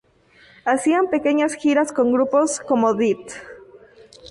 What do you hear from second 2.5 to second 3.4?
como Death.